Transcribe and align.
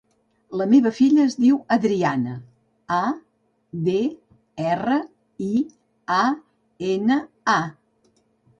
La 0.59 0.65
meva 0.69 0.91
filla 0.99 1.25
es 1.31 1.35
diu 1.41 1.59
Adriana: 1.75 2.33
a, 2.95 3.01
de, 3.89 3.99
erra, 4.73 4.99
i, 5.51 5.53
a, 6.19 6.25
ena, 6.97 7.23
a. 7.59 7.63